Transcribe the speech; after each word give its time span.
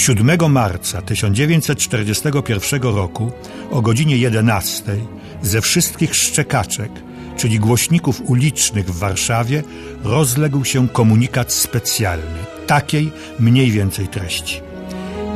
7 0.00 0.52
marca 0.52 1.02
1941 1.02 2.82
roku 2.82 3.32
o 3.70 3.82
godzinie 3.82 4.16
11 4.16 4.96
ze 5.42 5.60
wszystkich 5.60 6.14
szczekaczek, 6.14 6.90
czyli 7.36 7.58
głośników 7.58 8.22
ulicznych 8.26 8.86
w 8.86 8.98
Warszawie, 8.98 9.62
rozległ 10.04 10.64
się 10.64 10.88
komunikat 10.88 11.52
specjalny, 11.52 12.38
takiej 12.66 13.12
mniej 13.38 13.70
więcej 13.70 14.08
treści. 14.08 14.60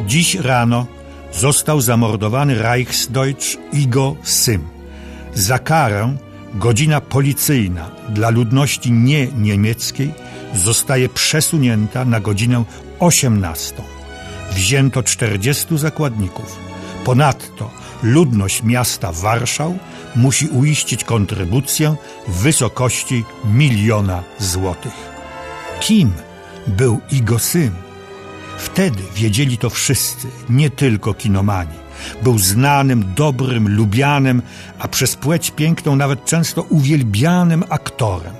Dziś 0.06 0.34
rano 0.34 0.86
został 1.32 1.80
zamordowany 1.80 2.54
Reichsdeutsch 2.54 3.56
Igo 3.72 4.16
Sym. 4.22 4.62
Za 5.34 5.58
karę 5.58 6.16
godzina 6.54 7.00
policyjna 7.00 7.90
dla 8.08 8.30
ludności 8.30 8.92
nie 8.92 9.26
niemieckiej 9.26 10.14
zostaje 10.54 11.08
przesunięta 11.08 12.04
na 12.04 12.20
godzinę 12.20 12.64
18. 12.98 13.93
Wzięto 14.54 15.02
40 15.02 15.78
zakładników. 15.78 16.58
Ponadto 17.04 17.70
ludność 18.02 18.62
miasta 18.62 19.12
Warszał 19.12 19.78
musi 20.16 20.48
uiścić 20.48 21.04
kontrybucję 21.04 21.96
w 22.28 22.42
wysokości 22.42 23.24
miliona 23.44 24.22
złotych. 24.38 24.92
Kim 25.80 26.12
był 26.66 27.00
Igo 27.10 27.38
Sym? 27.38 27.70
Wtedy 28.58 29.02
wiedzieli 29.14 29.58
to 29.58 29.70
wszyscy, 29.70 30.28
nie 30.48 30.70
tylko 30.70 31.14
kinomani. 31.14 31.78
Był 32.22 32.38
znanym, 32.38 33.04
dobrym, 33.16 33.76
lubianym, 33.76 34.42
a 34.78 34.88
przez 34.88 35.16
płeć 35.16 35.50
piękną 35.50 35.96
nawet 35.96 36.24
często 36.24 36.62
uwielbianym 36.62 37.64
aktorem. 37.68 38.34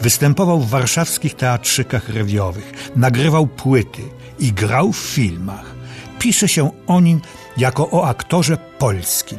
Występował 0.00 0.60
w 0.60 0.70
warszawskich 0.70 1.34
teatrzykach 1.34 2.08
rewiowych, 2.08 2.92
nagrywał 2.96 3.46
płyty 3.46 4.02
i 4.40 4.52
grał 4.52 4.92
w 4.92 4.98
filmach. 4.98 5.74
Pisze 6.18 6.48
się 6.48 6.70
o 6.86 7.00
nim 7.00 7.20
jako 7.56 7.90
o 7.90 8.08
aktorze 8.08 8.56
polskim. 8.78 9.38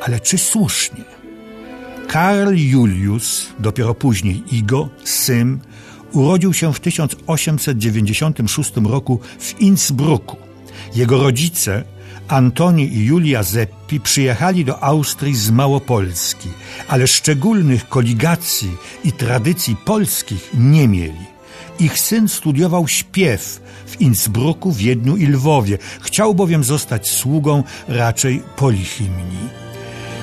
Ale 0.00 0.20
czy 0.20 0.38
słusznie? 0.38 1.04
Karl 2.08 2.54
Julius, 2.54 3.46
dopiero 3.58 3.94
później 3.94 4.42
Igo, 4.52 4.88
Sym, 5.04 5.60
urodził 6.12 6.52
się 6.52 6.72
w 6.72 6.80
1896 6.80 8.72
roku 8.76 9.20
w 9.38 9.60
Innsbrucku. 9.60 10.36
Jego 10.94 11.22
rodzice, 11.22 11.84
Antoni 12.28 12.94
i 12.94 13.04
Julia 13.04 13.42
Zeppi, 13.42 14.00
przyjechali 14.00 14.64
do 14.64 14.82
Austrii 14.82 15.34
z 15.34 15.50
Małopolski, 15.50 16.48
ale 16.88 17.06
szczególnych 17.06 17.88
koligacji 17.88 18.76
i 19.04 19.12
tradycji 19.12 19.76
polskich 19.76 20.50
nie 20.54 20.88
mieli. 20.88 21.33
Ich 21.78 22.00
syn 22.00 22.28
studiował 22.28 22.88
śpiew 22.88 23.60
w 23.86 24.00
Innsbrucku, 24.00 24.72
Wiedniu 24.72 25.16
i 25.16 25.26
Lwowie. 25.26 25.78
Chciał 26.00 26.34
bowiem 26.34 26.64
zostać 26.64 27.10
sługą 27.10 27.62
raczej 27.88 28.42
polihimni. 28.56 29.48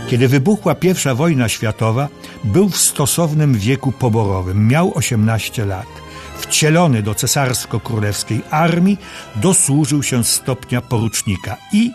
Kiedy 0.10 0.28
wybuchła 0.28 0.76
I 0.82 1.16
wojna 1.16 1.50
światowa, 1.50 2.08
był 2.44 2.70
w 2.70 2.78
stosownym 2.78 3.54
wieku 3.54 3.92
poborowym, 3.92 4.68
miał 4.68 4.92
18 4.96 5.66
lat. 5.66 5.88
Wcielony 6.38 7.04
do 7.04 7.16
cesarsko-królewskiej 7.16 8.42
armii, 8.50 8.98
dosłużył 9.36 10.04
się 10.04 10.24
stopnia 10.24 10.82
porucznika 10.82 11.58
i 11.74 11.92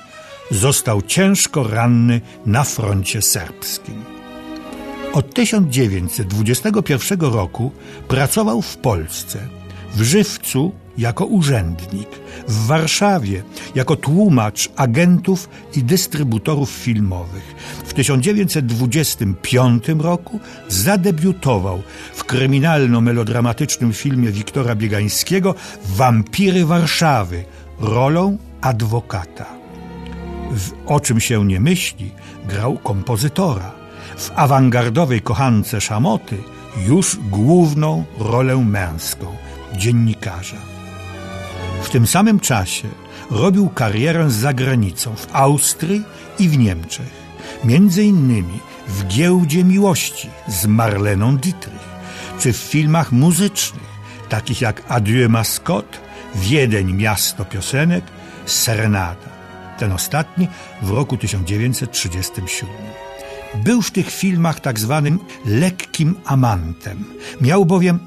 został 0.50 1.02
ciężko 1.02 1.68
ranny 1.68 2.20
na 2.46 2.64
froncie 2.64 3.22
serbskim. 3.22 4.15
Od 5.12 5.34
1921 5.34 7.20
roku 7.20 7.70
pracował 8.08 8.62
w 8.62 8.76
Polsce, 8.76 9.38
w 9.94 10.02
Żywcu 10.02 10.72
jako 10.98 11.24
urzędnik, 11.24 12.08
w 12.48 12.66
Warszawie 12.66 13.42
jako 13.74 13.96
tłumacz 13.96 14.70
agentów 14.76 15.48
i 15.76 15.82
dystrybutorów 15.82 16.70
filmowych. 16.70 17.54
W 17.84 17.92
1925 17.92 19.88
roku 19.98 20.40
zadebiutował 20.68 21.82
w 22.14 22.24
kryminalno-melodramatycznym 22.24 23.92
filmie 23.92 24.30
Wiktora 24.30 24.74
Biegańskiego 24.74 25.54
Wampiry 25.84 26.66
Warszawy 26.66 27.44
rolą 27.80 28.38
adwokata. 28.60 29.46
W 30.50 30.70
O 30.86 31.00
czym 31.00 31.20
się 31.20 31.44
nie 31.44 31.60
myśli 31.60 32.10
grał 32.48 32.78
kompozytora. 32.78 33.75
W 34.16 34.30
awangardowej 34.36 35.20
kochance 35.20 35.80
Szamoty 35.80 36.38
już 36.86 37.18
główną 37.30 38.04
rolę 38.18 38.56
męską 38.56 39.36
dziennikarza. 39.76 40.56
W 41.82 41.90
tym 41.90 42.06
samym 42.06 42.40
czasie 42.40 42.88
robił 43.30 43.68
karierę 43.68 44.30
za 44.30 44.52
granicą 44.52 45.16
w 45.16 45.26
Austrii 45.32 46.02
i 46.38 46.48
w 46.48 46.58
Niemczech, 46.58 47.10
między 47.64 48.04
innymi 48.04 48.60
w 48.88 49.06
Giełdzie 49.06 49.64
Miłości 49.64 50.30
z 50.48 50.66
Marleną 50.66 51.36
Dietrich, 51.36 51.96
czy 52.40 52.52
w 52.52 52.56
filmach 52.56 53.12
muzycznych, 53.12 53.96
takich 54.28 54.60
jak 54.60 54.82
Adieu 54.88 55.28
Mascot, 55.28 56.00
Wiedeń 56.34 56.92
Miasto 56.92 57.44
Piosenek, 57.44 58.04
Serenada. 58.46 59.36
Ten 59.78 59.92
ostatni 59.92 60.48
w 60.82 60.90
roku 60.90 61.16
1937. 61.16 62.70
Był 63.54 63.82
w 63.82 63.90
tych 63.90 64.10
filmach 64.10 64.60
tak 64.60 64.80
zwanym 64.80 65.18
lekkim 65.44 66.14
amantem. 66.24 67.04
Miał 67.40 67.66
bowiem 67.66 67.98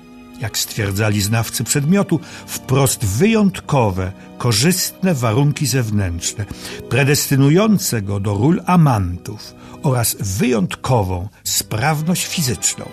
jak 0.42 0.58
stwierdzali 0.58 1.22
znawcy 1.22 1.64
przedmiotu, 1.64 2.20
wprost 2.48 3.06
wyjątkowe, 3.06 4.12
korzystne 4.38 5.14
warunki 5.14 5.66
zewnętrzne, 5.66 6.46
predestynujące 6.90 8.02
go 8.02 8.20
do 8.20 8.34
ról 8.34 8.62
amantów 8.66 9.56
oraz 9.84 10.16
wyjątkową 10.20 11.28
sprawność 11.44 12.26
fizyczną. 12.26 12.86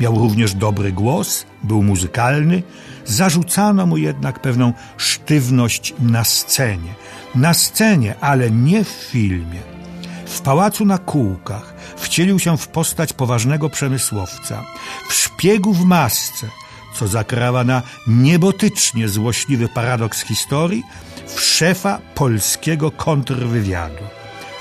Miał 0.00 0.18
również 0.18 0.54
dobry 0.54 0.92
głos, 0.92 1.46
był 1.62 1.82
muzykalny, 1.82 2.62
zarzucano 3.04 3.86
mu 3.86 3.96
jednak 3.96 4.42
pewną 4.42 4.72
sztywność 4.96 5.94
na 5.98 6.24
scenie. 6.24 6.94
Na 7.34 7.54
scenie, 7.54 8.14
ale 8.20 8.50
nie 8.50 8.84
w 8.84 8.88
filmie. 8.88 9.60
W 10.26 10.40
pałacu 10.40 10.84
na 10.84 10.98
kółkach 10.98 11.75
wcielił 11.96 12.38
się 12.38 12.58
w 12.58 12.68
postać 12.68 13.12
poważnego 13.12 13.70
przemysłowca. 13.70 14.64
W 15.08 15.14
szpiegu 15.14 15.72
w 15.72 15.84
masce– 15.84 16.46
co 16.98 17.08
zakrawa 17.08 17.64
na 17.64 17.82
niebotycznie 18.06 19.08
złośliwy 19.08 19.68
paradoks 19.68 20.24
historii, 20.24 20.84
w 21.26 21.40
szefa 21.40 22.00
polskiego 22.14 22.90
kontrwywiadu. 22.90 24.04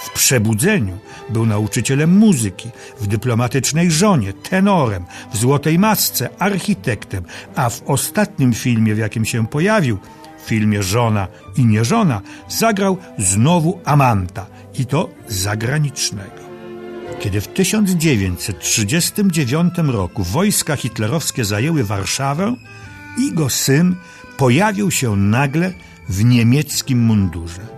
W 0.04 0.10
przebudzeniu 0.10 0.98
był 1.30 1.46
nauczycielem 1.46 2.18
muzyki, 2.18 2.70
w 3.00 3.08
dyplomatycznej 3.08 3.92
żonie, 3.92 4.34
tenorem, 4.34 5.06
w 5.34 5.38
złotej 5.38 5.80
masce, 5.80 6.30
architektem, 6.40 7.24
a 7.56 7.70
w 7.70 7.84
ostatnim 7.86 8.54
filmie, 8.54 8.96
w 8.96 8.98
jakim 8.98 9.26
się 9.26 9.48
pojawił, 9.48 9.98
filmie 10.46 10.84
Żona 10.84 11.28
i 11.58 11.66
nieżona, 11.66 12.22
zagrał 12.50 12.98
znowu 13.18 13.80
Amanta 13.86 14.46
i 14.80 14.86
to 14.86 15.10
zagranicznego. 15.28 16.45
Kiedy 17.20 17.42
w 17.42 17.48
1939 17.48 19.74
roku 19.88 20.24
wojska 20.24 20.76
hitlerowskie 20.76 21.46
zajęły 21.46 21.84
Warszawę, 21.84 22.56
jego 23.18 23.50
syn 23.50 23.96
pojawił 24.38 24.92
się 24.92 25.16
nagle 25.16 25.74
w 26.10 26.24
niemieckim 26.24 27.00
mundurze. 27.00 27.76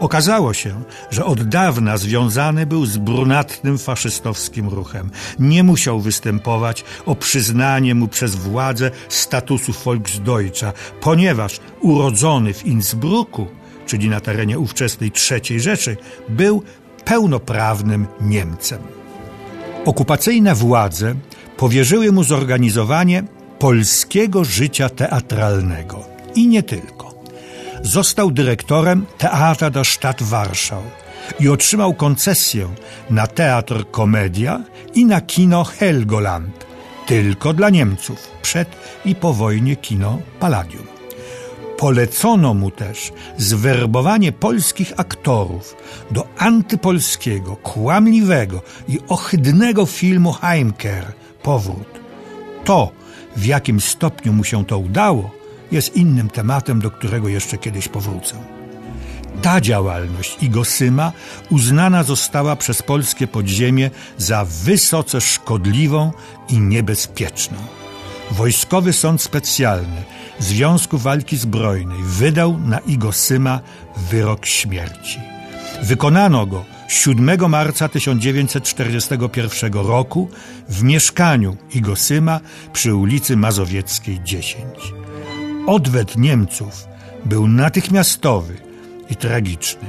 Okazało 0.00 0.54
się, 0.54 0.82
że 1.10 1.24
od 1.24 1.42
dawna 1.42 1.96
związany 1.96 2.66
był 2.66 2.86
z 2.86 2.98
brunatnym 2.98 3.78
faszystowskim 3.78 4.68
ruchem. 4.68 5.10
Nie 5.38 5.62
musiał 5.62 6.00
występować 6.00 6.84
o 7.06 7.14
przyznanie 7.14 7.94
mu 7.94 8.08
przez 8.08 8.34
władzę 8.34 8.90
statusu 9.08 9.72
Volksdeutscha, 9.84 10.72
ponieważ 11.00 11.60
urodzony 11.80 12.54
w 12.54 12.66
Innsbrucku, 12.66 13.46
czyli 13.86 14.08
na 14.08 14.20
terenie 14.20 14.58
ówczesnej 14.58 15.12
III 15.30 15.60
Rzeszy, 15.60 15.96
był 16.28 16.62
pełnoprawnym 17.06 18.06
Niemcem. 18.20 18.82
Okupacyjne 19.84 20.54
władze 20.54 21.14
powierzyły 21.56 22.12
mu 22.12 22.24
zorganizowanie 22.24 23.22
polskiego 23.58 24.44
życia 24.44 24.88
teatralnego 24.88 26.04
i 26.34 26.48
nie 26.48 26.62
tylko. 26.62 27.14
Został 27.82 28.30
dyrektorem 28.30 29.06
Teatra 29.18 29.70
der 29.70 29.86
Stadt 29.86 30.22
Warschau 30.22 30.82
i 31.40 31.48
otrzymał 31.48 31.94
koncesję 31.94 32.68
na 33.10 33.26
teatr 33.26 33.84
Komedia 33.90 34.60
i 34.94 35.04
na 35.04 35.20
kino 35.20 35.64
Helgoland, 35.64 36.66
tylko 37.06 37.52
dla 37.52 37.70
Niemców, 37.70 38.30
przed 38.42 38.68
i 39.04 39.14
po 39.14 39.32
wojnie 39.32 39.76
kino 39.76 40.18
Palladium. 40.40 40.95
Polecono 41.78 42.54
mu 42.54 42.70
też 42.70 43.12
zwerbowanie 43.38 44.32
polskich 44.32 44.92
aktorów 44.96 45.76
do 46.10 46.28
antypolskiego, 46.38 47.56
kłamliwego 47.56 48.62
i 48.88 48.98
ohydnego 49.08 49.86
filmu 49.86 50.32
Heimkehr 50.32 51.12
Powrót. 51.42 52.00
To, 52.64 52.92
w 53.36 53.44
jakim 53.44 53.80
stopniu 53.80 54.32
mu 54.32 54.44
się 54.44 54.64
to 54.64 54.78
udało, 54.78 55.30
jest 55.72 55.96
innym 55.96 56.28
tematem, 56.28 56.80
do 56.80 56.90
którego 56.90 57.28
jeszcze 57.28 57.58
kiedyś 57.58 57.88
powrócę. 57.88 58.34
Ta 59.42 59.60
działalność 59.60 60.42
Igosyma 60.42 61.12
uznana 61.50 62.02
została 62.02 62.56
przez 62.56 62.82
polskie 62.82 63.26
podziemie 63.26 63.90
za 64.18 64.44
wysoce 64.44 65.20
szkodliwą 65.20 66.12
i 66.48 66.58
niebezpieczną. 66.58 67.56
Wojskowy 68.30 68.92
Sąd 68.92 69.22
Specjalny 69.22 70.04
Związku 70.38 70.98
Walki 70.98 71.36
Zbrojnej 71.36 72.02
wydał 72.02 72.58
na 72.58 72.78
Igosyma 72.78 73.60
wyrok 74.10 74.46
śmierci. 74.46 75.18
Wykonano 75.82 76.46
go 76.46 76.64
7 76.88 77.50
marca 77.50 77.88
1941 77.88 79.72
roku 79.72 80.30
w 80.68 80.82
mieszkaniu 80.82 81.56
Igosyma 81.74 82.40
przy 82.72 82.94
ulicy 82.94 83.36
Mazowieckiej 83.36 84.20
10. 84.24 84.64
Odwet 85.66 86.16
Niemców 86.16 86.86
był 87.24 87.48
natychmiastowy 87.48 88.56
i 89.10 89.16
tragiczny. 89.16 89.86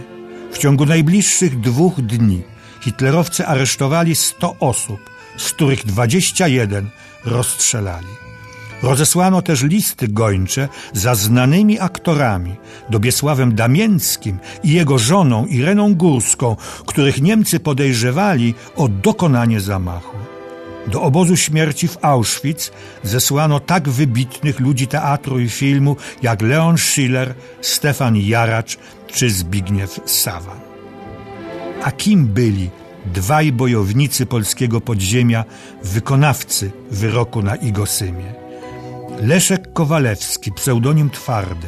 W 0.51 0.57
ciągu 0.57 0.85
najbliższych 0.85 1.59
dwóch 1.59 2.01
dni 2.01 2.43
hitlerowcy 2.81 3.47
aresztowali 3.47 4.15
100 4.15 4.55
osób, 4.59 4.99
z 5.37 5.51
których 5.53 5.85
21 5.85 6.89
rozstrzelali. 7.25 8.26
Rozesłano 8.81 9.41
też 9.41 9.63
listy 9.63 10.07
gończe 10.07 10.69
za 10.93 11.15
znanymi 11.15 11.79
aktorami, 11.79 12.55
Dobiesławem 12.89 13.55
Damięckim 13.55 14.39
i 14.63 14.73
jego 14.73 14.97
żoną 14.97 15.45
Ireną 15.45 15.95
Górską, 15.95 16.55
których 16.85 17.21
Niemcy 17.21 17.59
podejrzewali 17.59 18.53
o 18.75 18.87
dokonanie 18.87 19.61
zamachu. 19.61 20.17
Do 20.87 21.01
obozu 21.01 21.35
śmierci 21.35 21.87
w 21.87 21.97
Auschwitz 22.01 22.71
zesłano 23.03 23.59
tak 23.59 23.89
wybitnych 23.89 24.59
ludzi 24.59 24.87
teatru 24.87 25.39
i 25.39 25.49
filmu 25.49 25.95
jak 26.21 26.41
Leon 26.41 26.77
Schiller, 26.77 27.33
Stefan 27.61 28.15
Jaracz 28.15 28.77
czy 29.07 29.29
Zbigniew 29.29 29.99
Sawan. 30.05 30.59
A 31.83 31.91
kim 31.91 32.25
byli 32.25 32.69
dwaj 33.05 33.51
bojownicy 33.51 34.25
polskiego 34.25 34.81
podziemia, 34.81 35.45
wykonawcy 35.83 36.71
wyroku 36.91 37.41
na 37.41 37.55
Igosymie? 37.55 38.46
Leszek 39.21 39.73
Kowalewski, 39.73 40.51
pseudonim 40.51 41.09
Twardy, 41.09 41.67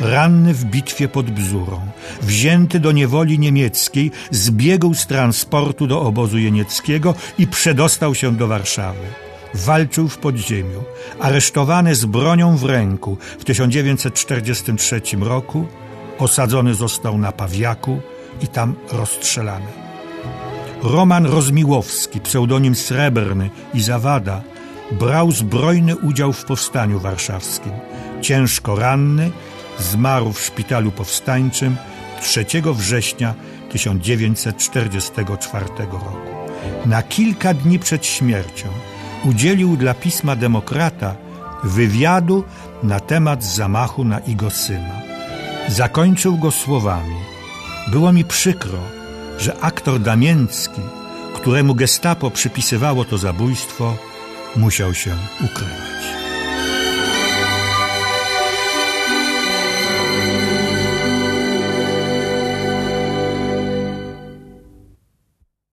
ranny 0.00 0.54
w 0.54 0.64
bitwie 0.64 1.08
pod 1.08 1.30
Bzurą, 1.30 1.80
wzięty 2.22 2.80
do 2.80 2.92
niewoli 2.92 3.38
niemieckiej, 3.38 4.10
zbiegł 4.30 4.94
z 4.94 5.06
transportu 5.06 5.86
do 5.86 6.00
obozu 6.00 6.38
jenieckiego 6.38 7.14
i 7.38 7.46
przedostał 7.46 8.14
się 8.14 8.36
do 8.36 8.46
Warszawy. 8.46 9.06
Walczył 9.54 10.08
w 10.08 10.18
podziemiu, 10.18 10.84
aresztowany 11.20 11.94
z 11.94 12.04
bronią 12.04 12.56
w 12.56 12.64
ręku 12.64 13.16
w 13.38 13.44
1943 13.44 15.00
roku, 15.20 15.66
osadzony 16.18 16.74
został 16.74 17.18
na 17.18 17.32
Pawiaku 17.32 18.00
i 18.42 18.48
tam 18.48 18.74
rozstrzelany. 18.92 19.66
Roman 20.82 21.26
Rozmiłowski, 21.26 22.20
pseudonim 22.20 22.74
Srebrny 22.74 23.50
i 23.74 23.82
Zawada, 23.82 24.42
brał 24.90 25.32
zbrojny 25.32 25.96
udział 25.96 26.32
w 26.32 26.44
powstaniu 26.44 27.00
warszawskim. 27.00 27.72
Ciężko 28.22 28.76
ranny, 28.76 29.30
zmarł 29.78 30.32
w 30.32 30.40
szpitalu 30.40 30.90
powstańczym 30.90 31.76
3 32.22 32.46
września 32.74 33.34
1944 33.70 35.64
roku. 35.92 36.36
Na 36.86 37.02
kilka 37.02 37.54
dni 37.54 37.78
przed 37.78 38.06
śmiercią 38.06 38.68
udzielił 39.24 39.76
dla 39.76 39.94
pisma 39.94 40.36
Demokrata 40.36 41.14
wywiadu 41.64 42.44
na 42.82 43.00
temat 43.00 43.44
zamachu 43.44 44.04
na 44.04 44.18
Igosyma. 44.18 45.02
Zakończył 45.68 46.36
go 46.38 46.50
słowami: 46.50 47.16
Było 47.88 48.12
mi 48.12 48.24
przykro, 48.24 48.78
że 49.38 49.60
aktor 49.60 50.00
Damięcki, 50.00 50.80
któremu 51.34 51.74
gestapo 51.74 52.30
przypisywało 52.30 53.04
to 53.04 53.18
zabójstwo, 53.18 53.96
musiał 54.56 54.94
się 54.94 55.16
ukrywać. 55.44 56.25